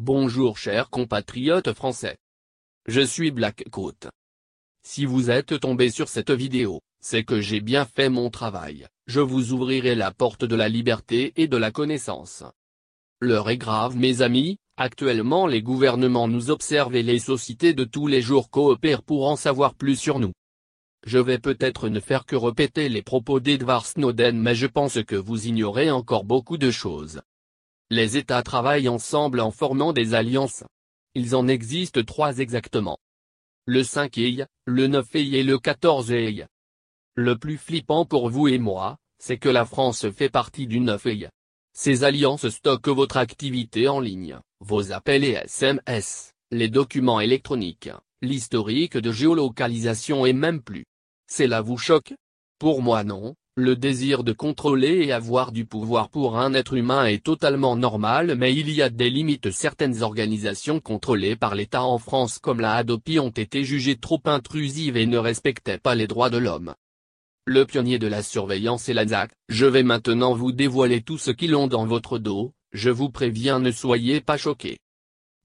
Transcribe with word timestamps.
Bonjour 0.00 0.58
chers 0.58 0.90
compatriotes 0.90 1.72
français. 1.72 2.18
Je 2.86 3.00
suis 3.00 3.32
Blackcoat. 3.32 4.10
Si 4.84 5.04
vous 5.04 5.28
êtes 5.28 5.58
tombé 5.58 5.90
sur 5.90 6.06
cette 6.06 6.30
vidéo, 6.30 6.82
c'est 7.00 7.24
que 7.24 7.40
j'ai 7.40 7.60
bien 7.60 7.84
fait 7.84 8.08
mon 8.08 8.30
travail, 8.30 8.86
je 9.08 9.18
vous 9.18 9.52
ouvrirai 9.52 9.96
la 9.96 10.12
porte 10.12 10.44
de 10.44 10.54
la 10.54 10.68
liberté 10.68 11.32
et 11.34 11.48
de 11.48 11.56
la 11.56 11.72
connaissance. 11.72 12.44
L'heure 13.20 13.50
est 13.50 13.56
grave 13.56 13.96
mes 13.96 14.22
amis, 14.22 14.58
actuellement 14.76 15.48
les 15.48 15.62
gouvernements 15.62 16.28
nous 16.28 16.52
observent 16.52 16.94
et 16.94 17.02
les 17.02 17.18
sociétés 17.18 17.74
de 17.74 17.82
tous 17.82 18.06
les 18.06 18.22
jours 18.22 18.50
coopèrent 18.50 19.02
pour 19.02 19.28
en 19.28 19.34
savoir 19.34 19.74
plus 19.74 19.96
sur 19.96 20.20
nous. 20.20 20.32
Je 21.04 21.18
vais 21.18 21.40
peut-être 21.40 21.88
ne 21.88 21.98
faire 21.98 22.24
que 22.24 22.36
répéter 22.36 22.88
les 22.88 23.02
propos 23.02 23.40
d'Edward 23.40 23.84
Snowden 23.84 24.38
mais 24.38 24.54
je 24.54 24.68
pense 24.68 25.02
que 25.02 25.16
vous 25.16 25.48
ignorez 25.48 25.90
encore 25.90 26.22
beaucoup 26.22 26.56
de 26.56 26.70
choses. 26.70 27.20
Les 27.90 28.18
États 28.18 28.42
travaillent 28.42 28.88
ensemble 28.88 29.40
en 29.40 29.50
formant 29.50 29.94
des 29.94 30.12
alliances. 30.12 30.62
Il 31.14 31.34
en 31.34 31.48
existe 31.48 32.04
trois 32.04 32.38
exactement. 32.38 32.98
Le 33.64 33.82
5 33.82 34.18
EI, 34.18 34.46
le 34.66 34.88
9 34.88 35.14
EI 35.14 35.38
et 35.38 35.42
le 35.42 35.58
14 35.58 36.12
EI. 36.12 36.46
Le 37.14 37.38
plus 37.38 37.56
flippant 37.56 38.04
pour 38.04 38.28
vous 38.28 38.46
et 38.46 38.58
moi, 38.58 38.98
c'est 39.18 39.38
que 39.38 39.48
la 39.48 39.64
France 39.64 40.08
fait 40.10 40.28
partie 40.28 40.66
du 40.66 40.80
9 40.80 41.06
EI. 41.06 41.28
Ces 41.72 42.04
alliances 42.04 42.48
stockent 42.50 42.88
votre 42.88 43.16
activité 43.16 43.88
en 43.88 44.00
ligne, 44.00 44.38
vos 44.60 44.92
appels 44.92 45.24
et 45.24 45.32
SMS, 45.44 46.34
les 46.50 46.68
documents 46.68 47.20
électroniques, 47.20 47.90
l'historique 48.20 48.98
de 48.98 49.12
géolocalisation 49.12 50.26
et 50.26 50.34
même 50.34 50.62
plus. 50.62 50.84
Cela 51.30 51.62
vous 51.62 51.78
choque? 51.78 52.12
Pour 52.58 52.82
moi 52.82 53.02
non, 53.02 53.34
le 53.58 53.74
désir 53.74 54.22
de 54.22 54.32
contrôler 54.32 55.06
et 55.06 55.12
avoir 55.12 55.50
du 55.50 55.64
pouvoir 55.64 56.10
pour 56.10 56.38
un 56.38 56.54
être 56.54 56.74
humain 56.74 57.06
est 57.06 57.24
totalement 57.24 57.74
normal 57.74 58.36
mais 58.36 58.54
il 58.54 58.70
y 58.70 58.82
a 58.82 58.88
des 58.88 59.10
limites 59.10 59.50
certaines 59.50 60.04
organisations 60.04 60.78
contrôlées 60.78 61.34
par 61.34 61.56
l'État 61.56 61.82
en 61.82 61.98
France 61.98 62.38
comme 62.38 62.60
la 62.60 62.74
Hadopi 62.74 63.18
ont 63.18 63.30
été 63.30 63.64
jugées 63.64 63.96
trop 63.96 64.20
intrusives 64.26 64.96
et 64.96 65.06
ne 65.06 65.18
respectaient 65.18 65.78
pas 65.78 65.96
les 65.96 66.06
droits 66.06 66.30
de 66.30 66.38
l'homme. 66.38 66.74
Le 67.46 67.64
pionnier 67.66 67.98
de 67.98 68.06
la 68.06 68.22
surveillance 68.22 68.88
est 68.88 68.94
l'ANZAC, 68.94 69.32
je 69.48 69.66
vais 69.66 69.82
maintenant 69.82 70.34
vous 70.34 70.52
dévoiler 70.52 71.02
tout 71.02 71.18
ce 71.18 71.32
qu'ils 71.32 71.56
ont 71.56 71.66
dans 71.66 71.84
votre 71.84 72.18
dos, 72.18 72.52
je 72.72 72.90
vous 72.90 73.10
préviens 73.10 73.58
ne 73.58 73.72
soyez 73.72 74.20
pas 74.20 74.36
choqués. 74.36 74.78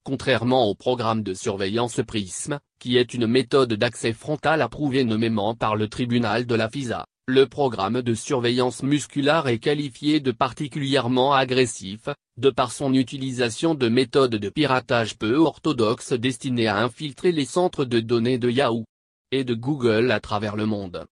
Contrairement 0.03 0.69
au 0.69 0.75
programme 0.75 1.23
de 1.23 1.33
surveillance 1.33 1.99
PRISM, 2.05 2.59
qui 2.79 2.97
est 2.97 3.15
une 3.15 3.25
méthode 3.25 3.73
d'accès 3.73 4.13
frontal 4.13 4.61
approuvée 4.61 5.03
nommément 5.03 5.55
par 5.55 5.75
le 5.75 5.87
tribunal 5.87 6.45
de 6.45 6.53
la 6.53 6.69
FISA, 6.69 7.07
le 7.27 7.47
programme 7.47 8.01
de 8.01 8.13
surveillance 8.13 8.83
musculaire 8.83 9.47
est 9.47 9.59
qualifié 9.59 10.19
de 10.19 10.31
particulièrement 10.31 11.33
agressif, 11.33 12.09
de 12.35 12.49
par 12.49 12.73
son 12.73 12.93
utilisation 12.93 13.75
de 13.75 13.87
méthodes 13.87 14.35
de 14.35 14.49
piratage 14.49 15.17
peu 15.17 15.37
orthodoxes 15.37 16.11
destinées 16.11 16.67
à 16.67 16.83
infiltrer 16.83 17.31
les 17.31 17.45
centres 17.45 17.85
de 17.85 18.01
données 18.01 18.39
de 18.39 18.49
Yahoo 18.49 18.83
et 19.31 19.45
de 19.45 19.53
Google 19.53 20.11
à 20.11 20.19
travers 20.19 20.57
le 20.57 20.65
monde. 20.65 21.05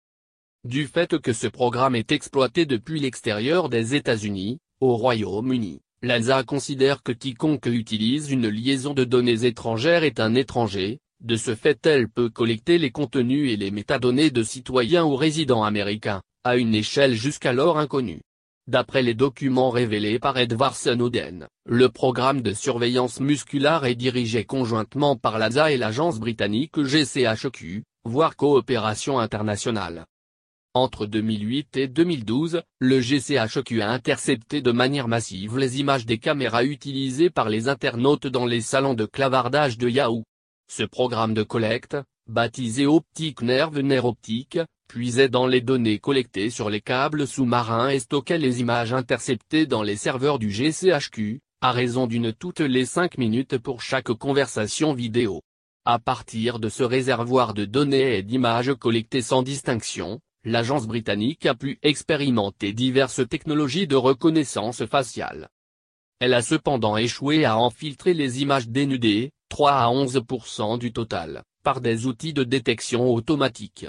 Du 0.65 0.85
fait 0.85 1.17
que 1.17 1.31
ce 1.31 1.47
programme 1.47 1.95
est 1.95 2.11
exploité 2.11 2.65
depuis 2.65 2.99
l'extérieur 2.99 3.69
des 3.69 3.95
États-Unis, 3.95 4.57
au 4.81 4.97
Royaume-Uni, 4.97 5.79
L'ANSA 6.03 6.43
considère 6.43 7.03
que 7.03 7.11
quiconque 7.11 7.67
utilise 7.67 8.31
une 8.31 8.47
liaison 8.47 8.95
de 8.95 9.03
données 9.03 9.45
étrangères 9.45 10.03
est 10.03 10.19
un 10.19 10.33
étranger, 10.33 10.99
de 11.21 11.35
ce 11.35 11.55
fait 11.55 11.85
elle 11.85 12.09
peut 12.09 12.29
collecter 12.29 12.77
les 12.77 12.91
contenus 12.91 13.51
et 13.51 13.57
les 13.57 13.71
métadonnées 13.71 14.31
de 14.31 14.43
citoyens 14.43 15.05
ou 15.05 15.15
résidents 15.15 15.63
américains, 15.63 16.21
à 16.43 16.57
une 16.57 16.73
échelle 16.73 17.13
jusqu'alors 17.13 17.77
inconnue. 17.77 18.21
D'après 18.67 19.01
les 19.01 19.13
documents 19.13 19.69
révélés 19.69 20.19
par 20.19 20.37
Edward 20.37 20.75
Snowden, 20.75 21.47
le 21.65 21.89
programme 21.89 22.41
de 22.41 22.53
surveillance 22.53 23.19
musculaire 23.19 23.85
est 23.85 23.95
dirigé 23.95 24.45
conjointement 24.45 25.15
par 25.15 25.39
l'ANSA 25.39 25.71
et 25.71 25.77
l'agence 25.77 26.19
britannique 26.19 26.79
GCHQ, 26.79 27.83
voire 28.05 28.35
coopération 28.35 29.19
internationale. 29.19 30.05
Entre 30.73 31.05
2008 31.05 31.75
et 31.77 31.87
2012, 31.87 32.61
le 32.79 33.01
GCHQ 33.01 33.81
a 33.81 33.91
intercepté 33.91 34.61
de 34.61 34.71
manière 34.71 35.09
massive 35.09 35.57
les 35.57 35.79
images 35.79 36.05
des 36.05 36.17
caméras 36.17 36.63
utilisées 36.63 37.29
par 37.29 37.49
les 37.49 37.67
internautes 37.67 38.27
dans 38.27 38.45
les 38.45 38.61
salons 38.61 38.93
de 38.93 39.05
clavardage 39.05 39.77
de 39.77 39.89
Yahoo. 39.89 40.23
Ce 40.73 40.83
programme 40.83 41.33
de 41.33 41.43
collecte, 41.43 41.97
baptisé 42.27 42.85
Optic 42.85 43.41
Nerve 43.41 43.81
Nerve 43.81 44.05
Optique, 44.05 44.57
puisait 44.87 45.27
dans 45.27 45.45
les 45.45 45.59
données 45.59 45.99
collectées 45.99 46.49
sur 46.49 46.69
les 46.69 46.79
câbles 46.79 47.27
sous-marins 47.27 47.89
et 47.89 47.99
stockait 47.99 48.37
les 48.37 48.61
images 48.61 48.93
interceptées 48.93 49.65
dans 49.65 49.83
les 49.83 49.97
serveurs 49.97 50.39
du 50.39 50.49
GCHQ, 50.49 51.41
à 51.59 51.73
raison 51.73 52.07
d'une 52.07 52.31
toutes 52.31 52.61
les 52.61 52.85
5 52.85 53.17
minutes 53.17 53.57
pour 53.57 53.81
chaque 53.81 54.13
conversation 54.13 54.93
vidéo. 54.93 55.41
À 55.83 55.99
partir 55.99 56.57
de 56.57 56.69
ce 56.69 56.83
réservoir 56.83 57.53
de 57.53 57.65
données 57.65 58.15
et 58.15 58.23
d'images 58.23 58.73
collectées 58.73 59.21
sans 59.21 59.43
distinction, 59.43 60.21
l'agence 60.45 60.87
britannique 60.87 61.45
a 61.47 61.53
pu 61.53 61.79
expérimenter 61.81 62.71
diverses 62.71 63.27
technologies 63.27 63.87
de 63.87 63.97
reconnaissance 63.97 64.85
faciale. 64.85 65.49
Elle 66.21 66.33
a 66.33 66.41
cependant 66.41 66.95
échoué 66.95 67.43
à 67.43 67.57
infiltrer 67.57 68.13
les 68.13 68.41
images 68.41 68.69
dénudées, 68.69 69.33
3 69.51 69.71
à 69.73 69.87
11% 69.89 70.79
du 70.79 70.93
total, 70.93 71.43
par 71.61 71.81
des 71.81 72.05
outils 72.05 72.31
de 72.31 72.45
détection 72.45 73.13
automatique. 73.13 73.85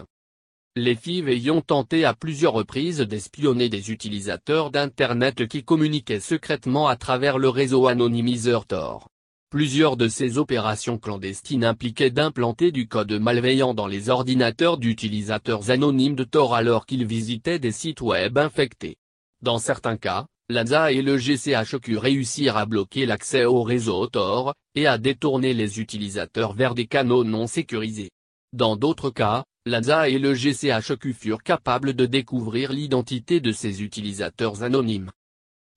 Les 0.74 0.96
FIV 0.96 1.28
ayant 1.28 1.60
tenté 1.60 2.04
à 2.04 2.14
plusieurs 2.14 2.54
reprises 2.54 2.98
d'espionner 2.98 3.68
des 3.68 3.92
utilisateurs 3.92 4.72
d'Internet 4.72 5.46
qui 5.46 5.62
communiquaient 5.62 6.18
secrètement 6.18 6.88
à 6.88 6.96
travers 6.96 7.38
le 7.38 7.48
réseau 7.48 7.86
anonymiseur 7.86 8.66
Tor. 8.66 9.08
Plusieurs 9.50 9.96
de 9.96 10.08
ces 10.08 10.36
opérations 10.36 10.98
clandestines 10.98 11.64
impliquaient 11.64 12.10
d'implanter 12.10 12.72
du 12.72 12.88
code 12.88 13.12
malveillant 13.12 13.72
dans 13.72 13.86
les 13.86 14.10
ordinateurs 14.10 14.78
d'utilisateurs 14.78 15.70
anonymes 15.70 16.16
de 16.16 16.24
Tor 16.24 16.56
alors 16.56 16.86
qu'ils 16.86 17.06
visitaient 17.06 17.60
des 17.60 17.70
sites 17.70 18.00
web 18.00 18.36
infectés. 18.36 18.96
Dans 19.42 19.58
certains 19.58 19.96
cas, 19.96 20.26
l'ANSA 20.48 20.92
et 20.92 21.02
le 21.02 21.16
GCHQ 21.16 21.96
réussirent 21.96 22.56
à 22.56 22.66
bloquer 22.66 23.06
l'accès 23.06 23.44
au 23.44 23.62
réseau 23.62 24.06
Tor, 24.06 24.54
et 24.74 24.86
à 24.86 24.98
détourner 24.98 25.54
les 25.54 25.80
utilisateurs 25.80 26.52
vers 26.54 26.74
des 26.74 26.86
canaux 26.86 27.24
non 27.24 27.46
sécurisés. 27.46 28.10
Dans 28.52 28.76
d'autres 28.76 29.10
cas, 29.10 29.44
l'ANSA 29.66 30.08
et 30.08 30.18
le 30.18 30.34
GCHQ 30.34 31.12
furent 31.12 31.42
capables 31.42 31.94
de 31.94 32.06
découvrir 32.06 32.72
l'identité 32.72 33.40
de 33.40 33.52
ces 33.52 33.82
utilisateurs 33.82 34.62
anonymes. 34.62 35.10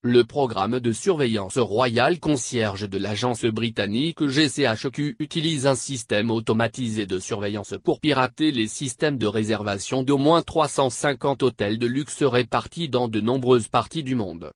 Le 0.07 0.23
programme 0.23 0.79
de 0.79 0.91
surveillance 0.91 1.57
royale 1.57 2.19
concierge 2.19 2.87
de 2.87 2.99
l'agence 2.99 3.43
britannique 3.43 4.23
GCHQ 4.23 5.15
utilise 5.17 5.65
un 5.65 5.73
système 5.73 6.29
automatisé 6.29 7.07
de 7.07 7.17
surveillance 7.17 7.73
pour 7.83 7.99
pirater 7.99 8.51
les 8.51 8.67
systèmes 8.67 9.17
de 9.17 9.25
réservation 9.25 10.03
d'au 10.03 10.19
moins 10.19 10.43
350 10.43 11.41
hôtels 11.41 11.79
de 11.79 11.87
luxe 11.87 12.21
répartis 12.21 12.87
dans 12.87 13.07
de 13.07 13.19
nombreuses 13.19 13.67
parties 13.67 14.03
du 14.03 14.13
monde. 14.13 14.51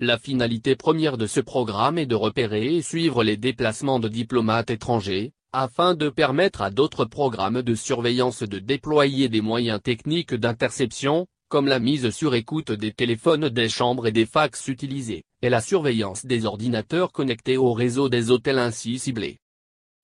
La 0.00 0.18
finalité 0.18 0.74
première 0.74 1.16
de 1.16 1.28
ce 1.28 1.38
programme 1.38 1.96
est 1.96 2.06
de 2.06 2.16
repérer 2.16 2.74
et 2.74 2.82
suivre 2.82 3.22
les 3.22 3.36
déplacements 3.36 4.00
de 4.00 4.08
diplomates 4.08 4.70
étrangers, 4.70 5.30
afin 5.52 5.94
de 5.94 6.08
permettre 6.08 6.60
à 6.60 6.72
d'autres 6.72 7.04
programmes 7.04 7.62
de 7.62 7.76
surveillance 7.76 8.42
de 8.42 8.58
déployer 8.58 9.28
des 9.28 9.42
moyens 9.42 9.80
techniques 9.80 10.34
d'interception, 10.34 11.28
comme 11.52 11.68
la 11.68 11.80
mise 11.80 12.08
sur 12.08 12.34
écoute 12.34 12.72
des 12.72 12.94
téléphones 12.94 13.50
des 13.50 13.68
chambres 13.68 14.06
et 14.06 14.10
des 14.10 14.24
fax 14.24 14.68
utilisés, 14.68 15.22
et 15.42 15.50
la 15.50 15.60
surveillance 15.60 16.24
des 16.24 16.46
ordinateurs 16.46 17.12
connectés 17.12 17.58
au 17.58 17.74
réseau 17.74 18.08
des 18.08 18.30
hôtels 18.30 18.58
ainsi 18.58 18.98
ciblés. 18.98 19.36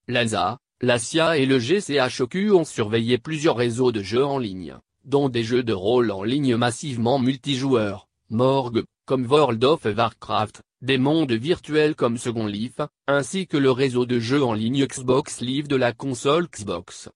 L'ANSA, 0.08 0.58
la 0.82 0.98
CIA 0.98 1.38
et 1.38 1.47
le 1.47 1.58
GCHQ 1.58 2.53
ont 2.53 2.66
surveillé 2.66 3.16
plusieurs 3.16 3.56
réseaux 3.56 3.92
de 3.92 4.03
jeux 4.03 4.26
en 4.26 4.38
ligne, 4.38 4.76
dont 5.06 5.31
des 5.31 5.42
jeux 5.42 5.62
de 5.62 5.72
rôle 5.72 6.10
en 6.10 6.22
ligne 6.22 6.54
massivement 6.56 7.19
multijoueurs, 7.19 8.08
morgue, 8.28 8.84
comme 9.06 9.25
World 9.25 9.64
of 9.64 9.87
Warcraft, 9.87 10.60
des 10.82 10.98
mondes 10.98 11.32
virtuels 11.32 11.94
comme 11.94 12.19
Second 12.19 12.44
Life, 12.44 12.82
ainsi 13.06 13.47
que 13.47 13.56
le 13.56 13.70
réseau 13.70 14.04
de 14.04 14.20
jeux 14.20 14.44
en 14.44 14.52
ligne 14.52 14.84
Xbox 14.84 15.40
Live 15.40 15.67
de 15.67 15.76
la 15.76 15.94
console 15.94 16.46
Xbox. 16.46 17.08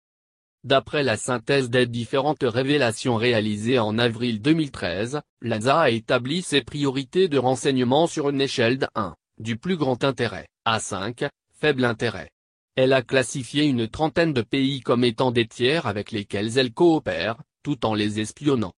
D'après 0.64 1.02
la 1.02 1.16
synthèse 1.16 1.70
des 1.70 1.86
différentes 1.86 2.44
révélations 2.44 3.16
réalisées 3.16 3.80
en 3.80 3.98
avril 3.98 4.40
2013, 4.40 5.20
l'ANSA 5.40 5.80
a 5.80 5.90
établi 5.90 6.40
ses 6.40 6.62
priorités 6.62 7.26
de 7.26 7.36
renseignement 7.36 8.06
sur 8.06 8.30
une 8.30 8.40
échelle 8.40 8.78
de 8.78 8.86
1, 8.94 9.16
du 9.38 9.56
plus 9.56 9.76
grand 9.76 10.04
intérêt, 10.04 10.46
à 10.64 10.78
5, 10.78 11.24
faible 11.52 11.84
intérêt. 11.84 12.30
Elle 12.76 12.92
a 12.92 13.02
classifié 13.02 13.64
une 13.64 13.88
trentaine 13.88 14.32
de 14.32 14.42
pays 14.42 14.80
comme 14.82 15.02
étant 15.02 15.32
des 15.32 15.48
tiers 15.48 15.88
avec 15.88 16.12
lesquels 16.12 16.56
elle 16.56 16.72
coopère, 16.72 17.42
tout 17.64 17.84
en 17.84 17.94
les 17.94 18.20
espionnant. 18.20 18.72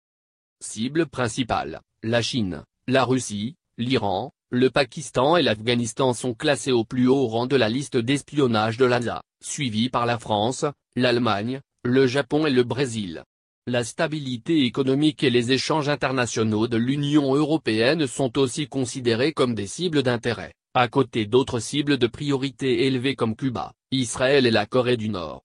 Cibles 0.60 1.06
principales, 1.06 1.80
la 2.04 2.22
Chine, 2.22 2.62
la 2.86 3.04
Russie, 3.04 3.56
l'Iran, 3.76 4.32
le 4.50 4.70
Pakistan 4.70 5.36
et 5.36 5.42
l'Afghanistan 5.42 6.14
sont 6.14 6.34
classés 6.34 6.72
au 6.72 6.84
plus 6.84 7.08
haut 7.08 7.26
rang 7.26 7.48
de 7.48 7.56
la 7.56 7.68
liste 7.68 7.96
d'espionnage 7.96 8.76
de 8.76 8.84
l'ANSA, 8.84 9.22
suivis 9.40 9.88
par 9.88 10.06
la 10.06 10.20
France, 10.20 10.64
l'Allemagne, 10.94 11.60
le 11.84 12.06
Japon 12.06 12.46
et 12.46 12.50
le 12.50 12.62
Brésil. 12.62 13.24
La 13.66 13.82
stabilité 13.82 14.64
économique 14.64 15.24
et 15.24 15.30
les 15.30 15.50
échanges 15.50 15.88
internationaux 15.88 16.68
de 16.68 16.76
l'Union 16.76 17.34
européenne 17.34 18.06
sont 18.06 18.38
aussi 18.38 18.68
considérés 18.68 19.32
comme 19.32 19.56
des 19.56 19.66
cibles 19.66 20.04
d'intérêt, 20.04 20.54
à 20.74 20.86
côté 20.86 21.26
d'autres 21.26 21.58
cibles 21.58 21.98
de 21.98 22.06
priorité 22.06 22.86
élevées 22.86 23.16
comme 23.16 23.34
Cuba, 23.34 23.72
Israël 23.90 24.46
et 24.46 24.52
la 24.52 24.64
Corée 24.64 24.96
du 24.96 25.08
Nord. 25.08 25.42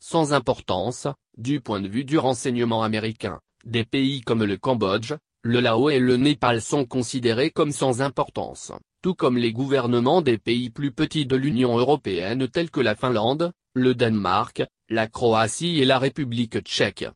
Sans 0.00 0.32
importance, 0.32 1.06
du 1.38 1.60
point 1.60 1.80
de 1.80 1.88
vue 1.88 2.04
du 2.04 2.18
renseignement 2.18 2.82
américain, 2.82 3.38
des 3.64 3.84
pays 3.84 4.22
comme 4.22 4.42
le 4.42 4.56
Cambodge, 4.56 5.14
le 5.42 5.60
Laos 5.60 5.90
et 5.90 6.00
le 6.00 6.16
Népal 6.16 6.62
sont 6.62 6.84
considérés 6.84 7.50
comme 7.50 7.70
sans 7.70 8.02
importance, 8.02 8.72
tout 9.02 9.14
comme 9.14 9.38
les 9.38 9.52
gouvernements 9.52 10.20
des 10.20 10.36
pays 10.36 10.70
plus 10.70 10.90
petits 10.90 11.26
de 11.26 11.36
l'Union 11.36 11.78
européenne 11.78 12.48
tels 12.48 12.70
que 12.70 12.80
la 12.80 12.96
Finlande, 12.96 13.52
le 13.74 13.94
Danemark, 13.94 14.64
la 14.90 15.06
Croatie 15.06 15.80
et 15.80 15.84
la 15.84 16.00
République 16.00 16.58
tchèque. 16.62 17.06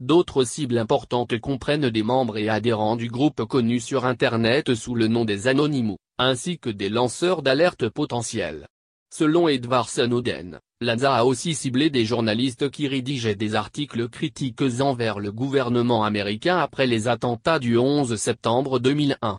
D'autres 0.00 0.42
cibles 0.42 0.76
importantes 0.76 1.38
comprennent 1.38 1.88
des 1.88 2.02
membres 2.02 2.36
et 2.36 2.48
adhérents 2.48 2.96
du 2.96 3.06
groupe 3.08 3.44
connu 3.44 3.78
sur 3.78 4.04
Internet 4.04 4.74
sous 4.74 4.96
le 4.96 5.06
nom 5.06 5.24
des 5.24 5.46
Anonymous, 5.46 5.98
ainsi 6.18 6.58
que 6.58 6.68
des 6.68 6.88
lanceurs 6.88 7.42
d'alerte 7.42 7.88
potentiels. 7.88 8.66
Selon 9.14 9.46
Edward 9.46 9.88
Snowden, 9.88 10.58
l'ANSA 10.80 11.14
a 11.14 11.24
aussi 11.24 11.54
ciblé 11.54 11.90
des 11.90 12.04
journalistes 12.04 12.70
qui 12.70 12.88
rédigeaient 12.88 13.36
des 13.36 13.54
articles 13.54 14.08
critiques 14.08 14.80
envers 14.80 15.20
le 15.20 15.30
gouvernement 15.30 16.02
américain 16.02 16.58
après 16.58 16.88
les 16.88 17.06
attentats 17.06 17.60
du 17.60 17.78
11 17.78 18.16
septembre 18.16 18.80
2001. 18.80 19.38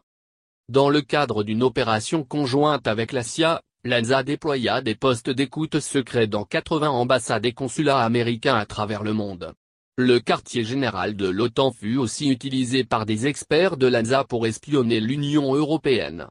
Dans 0.69 0.89
le 0.89 1.01
cadre 1.01 1.43
d'une 1.43 1.63
opération 1.63 2.23
conjointe 2.23 2.87
avec 2.87 3.11
la 3.11 3.23
CIA, 3.23 3.61
l'ANSA 3.87 4.23
déploya 4.23 4.81
des 4.81 4.95
postes 4.95 5.29
d'écoute 5.29 5.79
secrets 5.79 6.27
dans 6.27 6.43
80 6.43 6.89
ambassades 6.89 7.45
et 7.45 7.53
consulats 7.53 8.01
américains 8.01 8.55
à 8.55 8.65
travers 8.65 9.01
le 9.01 9.13
monde. 9.13 9.53
Le 9.95 10.19
quartier 10.19 10.65
général 10.65 11.15
de 11.15 11.29
l'OTAN 11.29 11.71
fut 11.71 11.95
aussi 11.95 12.27
utilisé 12.27 12.83
par 12.83 13.05
des 13.05 13.27
experts 13.27 13.77
de 13.77 13.87
l'ANSA 13.87 14.25
pour 14.25 14.45
espionner 14.45 14.99
l'Union 14.99 15.55
européenne. 15.55 16.27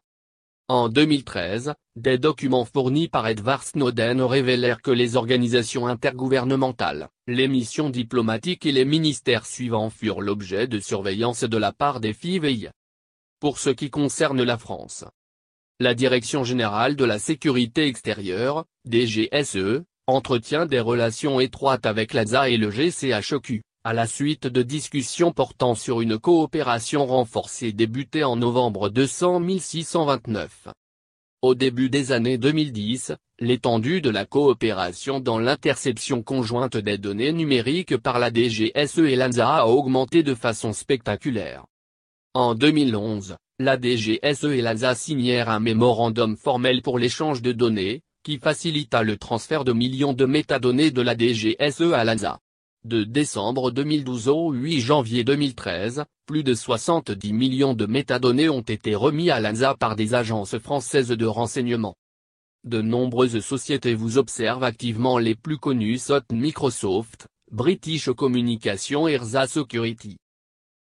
En 0.69 0.91
2013, 0.91 1.73
des 1.97 2.19
documents 2.19 2.67
fournis 2.67 3.09
par 3.09 3.27
Edward 3.27 3.63
Snowden 3.63 4.21
révélèrent 4.21 4.83
que 4.83 4.91
les 4.91 5.17
organisations 5.17 5.87
intergouvernementales, 5.87 7.09
les 7.27 7.49
missions 7.49 7.89
diplomatiques 7.89 8.67
et 8.67 8.73
les 8.73 8.85
ministères 8.85 9.47
suivants 9.47 9.89
furent 9.89 10.21
l'objet 10.21 10.67
de 10.67 10.79
surveillance 10.79 11.45
de 11.45 11.57
la 11.57 11.73
part 11.73 12.01
des 12.01 12.13
FIVI. 12.13 12.69
Pour 13.41 13.59
ce 13.59 13.71
qui 13.71 13.89
concerne 13.89 14.43
la 14.43 14.59
France, 14.59 15.05
la 15.79 15.95
Direction 15.95 16.43
Générale 16.43 16.97
de 16.97 17.05
la 17.05 17.19
Sécurité 17.19 17.87
Extérieure, 17.87 18.65
DGSE, 18.89 19.83
entretient 20.07 20.65
des 20.65 20.81
relations 20.81 21.39
étroites 21.39 21.85
avec 21.85 22.15
l'ASA 22.15 22.49
et 22.49 22.57
le 22.57 22.71
GCHQ 22.71 23.63
à 23.85 23.93
la 23.93 24.07
suite 24.07 24.47
de 24.47 24.63
discussions 24.63 25.33
portant 25.33 25.75
sur 25.75 26.01
une 26.01 26.19
coopération 26.19 27.05
renforcée 27.07 27.73
débutée 27.73 28.25
en 28.25 28.37
novembre 28.37 28.89
200 28.89 29.43
629. 29.59 30.69
Au 31.43 31.55
début 31.55 31.91
des 31.91 32.11
années 32.11 32.39
2010, 32.39 33.13
l'étendue 33.39 34.01
de 34.01 34.11
la 34.11 34.25
coopération 34.25 35.21
dans 35.21 35.39
l'interception 35.39 36.23
conjointe 36.23 36.79
des 36.79 36.97
données 36.97 37.33
numériques 37.33 37.99
par 37.99 38.19
la 38.19 38.31
DGSE 38.33 38.99
et 38.99 39.15
l'ANSA 39.15 39.57
a 39.59 39.67
augmenté 39.67 40.23
de 40.23 40.35
façon 40.35 40.73
spectaculaire. 40.73 41.67
En 42.33 42.55
2011, 42.55 43.37
la 43.59 43.79
DGSE 43.79 44.45
et 44.45 44.61
l'ANSA 44.61 44.95
signèrent 44.95 45.49
un 45.49 45.61
mémorandum 45.61 46.37
formel 46.37 46.83
pour 46.83 46.99
l'échange 46.99 47.41
de 47.41 47.53
données, 47.53 48.03
qui 48.23 48.37
facilita 48.37 49.03
le 49.03 49.17
transfert 49.17 49.65
de 49.65 49.73
millions 49.73 50.13
de 50.13 50.27
métadonnées 50.27 50.91
de 50.91 51.01
la 51.01 51.17
DGSE 51.17 51.93
à 51.95 52.05
l'ANSA. 52.05 52.39
De 52.85 53.03
décembre 53.03 53.71
2012 53.71 54.29
au 54.29 54.53
8 54.53 54.81
janvier 54.81 55.25
2013, 55.25 56.05
plus 56.27 56.45
de 56.45 56.53
70 56.53 57.33
millions 57.33 57.73
de 57.73 57.87
métadonnées 57.87 58.51
ont 58.51 58.61
été 58.61 58.95
remis 58.95 59.31
à 59.31 59.41
l'ANSA 59.41 59.75
par 59.75 59.97
des 59.97 60.13
agences 60.13 60.59
françaises 60.59 61.09
de 61.09 61.27
renseignement. 61.27 61.97
De 62.65 62.83
nombreuses 62.83 63.41
sociétés 63.41 63.95
vous 63.95 64.19
observent 64.19 64.65
activement 64.65 65.17
les 65.17 65.35
plus 65.35 65.57
connues 65.57 65.99
sont 65.99 66.21
Microsoft, 66.31 67.27
British 67.51 68.11
Communication 68.11 69.09
et 69.09 69.17
RZA 69.17 69.47
Security. 69.47 70.19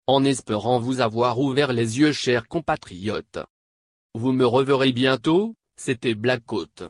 En 0.08 0.24
espérant 0.24 0.78
vous 0.78 1.00
avoir 1.00 1.40
ouvert 1.40 1.72
les 1.72 1.98
yeux 1.98 2.12
chers 2.12 2.46
compatriotes. 2.46 3.40
Vous 4.14 4.30
me 4.30 4.46
reverrez 4.46 4.92
bientôt, 4.92 5.56
c'était 5.74 6.14
Black 6.14 6.44
Coat. 6.46 6.84